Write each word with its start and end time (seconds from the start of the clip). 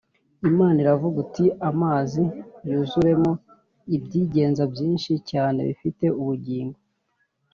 Imana 0.49 0.77
iravuga 0.83 1.17
iti 1.25 1.45
Amazi 1.69 2.23
yuzuremo 2.69 3.31
ibyigenza 3.95 4.63
byinshi 4.73 5.11
cyane 5.29 5.59
bifite 5.67 6.05
ubugingo 6.21 6.77